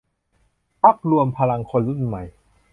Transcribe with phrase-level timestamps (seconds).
[0.81, 2.23] พรรครวมพลังคนรุ่นใหม่